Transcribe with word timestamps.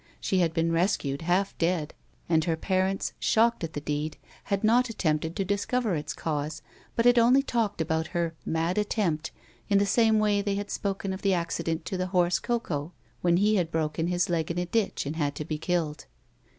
She 0.19 0.39
had 0.39 0.51
been 0.51 0.71
rescued 0.71 1.21
half 1.21 1.55
dead, 1.59 1.93
and 2.27 2.43
her 2.45 2.55
parents, 2.57 3.13
shocked 3.19 3.63
at 3.63 3.73
the 3.73 3.79
deed, 3.79 4.17
had 4.45 4.63
not 4.63 4.89
attempted 4.89 5.35
to 5.35 5.45
discover 5.45 5.93
its 5.93 6.15
cause, 6.15 6.63
but 6.95 7.05
had 7.05 7.19
only 7.19 7.43
talked 7.43 7.81
about 7.81 8.07
her 8.17 8.33
"mad 8.43 8.79
attempt," 8.79 9.29
in 9.69 9.77
the 9.77 9.85
same 9.85 10.17
way 10.17 10.39
as 10.39 10.45
they 10.45 10.55
had 10.55 10.71
spoken 10.71 11.13
of 11.13 11.21
the 11.21 11.35
accident 11.35 11.85
to 11.85 11.97
the 11.97 12.07
horse 12.07 12.39
Coco, 12.39 12.93
when 13.21 13.37
he 13.37 13.57
had 13.57 13.69
broken 13.71 14.07
his 14.07 14.27
leg 14.27 14.49
in 14.49 14.57
a 14.57 14.65
ditch 14.65 15.05
and 15.05 15.17
had 15.17 15.35
to 15.35 15.45
be 15.45 15.59
killed. 15.59 16.07